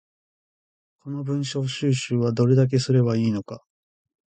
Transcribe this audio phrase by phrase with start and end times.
[1.03, 3.63] この文章収集はどれだけすれば良いのか